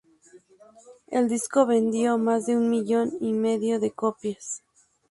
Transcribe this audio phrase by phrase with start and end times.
[1.11, 4.63] El disco vendió más de un millón y medio de copias.